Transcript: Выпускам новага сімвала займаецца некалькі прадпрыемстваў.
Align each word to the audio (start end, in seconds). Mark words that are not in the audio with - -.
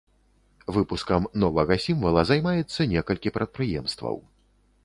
Выпускам 0.77 1.27
новага 1.43 1.77
сімвала 1.85 2.21
займаецца 2.31 2.89
некалькі 2.95 3.37
прадпрыемстваў. 3.37 4.15